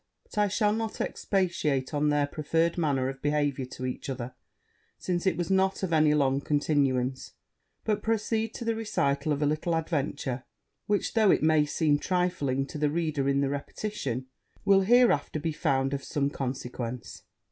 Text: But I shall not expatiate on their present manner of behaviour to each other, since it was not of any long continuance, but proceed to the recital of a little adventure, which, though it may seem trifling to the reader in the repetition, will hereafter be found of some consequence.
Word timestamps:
But 0.23 0.35
I 0.35 0.47
shall 0.47 0.73
not 0.73 0.99
expatiate 0.99 1.93
on 1.93 2.09
their 2.09 2.25
present 2.25 2.75
manner 2.75 3.07
of 3.07 3.21
behaviour 3.21 3.65
to 3.67 3.85
each 3.85 4.09
other, 4.09 4.33
since 4.97 5.27
it 5.27 5.37
was 5.37 5.51
not 5.51 5.83
of 5.83 5.93
any 5.93 6.15
long 6.15 6.41
continuance, 6.41 7.33
but 7.83 8.01
proceed 8.01 8.51
to 8.55 8.65
the 8.65 8.73
recital 8.73 9.31
of 9.31 9.43
a 9.43 9.45
little 9.45 9.75
adventure, 9.75 10.43
which, 10.87 11.13
though 11.13 11.29
it 11.29 11.43
may 11.43 11.67
seem 11.67 11.99
trifling 11.99 12.65
to 12.65 12.79
the 12.79 12.89
reader 12.89 13.29
in 13.29 13.41
the 13.41 13.49
repetition, 13.49 14.25
will 14.65 14.81
hereafter 14.81 15.39
be 15.39 15.53
found 15.53 15.93
of 15.93 16.03
some 16.03 16.31
consequence. 16.31 17.21